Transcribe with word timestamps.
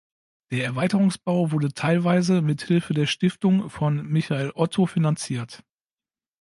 Der 0.49 0.65
Erweiterungsbau 0.65 1.51
wurde 1.51 1.75
teilweise 1.75 2.41
mithilfe 2.41 2.95
der 2.95 3.05
Stiftung 3.05 3.69
von 3.69 4.03
Michael 4.07 4.51
Otto 4.55 4.87
finanziert. 4.87 5.63